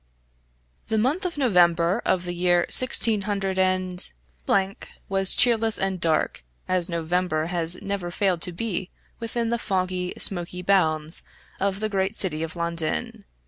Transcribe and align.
]The 0.87 0.97
month 0.97 1.25
of 1.27 1.37
November 1.37 2.01
of 2.05 2.25
the 2.25 2.33
year 2.33 2.65
sixteen 2.71 3.21
hundred 3.29 3.59
and 3.59 4.03
was 5.07 5.35
cheerless 5.35 5.77
and 5.77 6.01
dark, 6.01 6.43
as 6.67 6.89
November 6.89 7.45
has 7.53 7.79
never 7.83 8.09
failed 8.09 8.41
to 8.41 8.51
be 8.51 8.89
within 9.19 9.51
the 9.51 9.59
foggy, 9.59 10.13
smoky 10.17 10.63
bounds 10.63 11.21
of 11.59 11.81
the 11.81 11.87
great 11.87 12.15
city 12.15 12.41
of 12.41 12.55
London. 12.55 13.25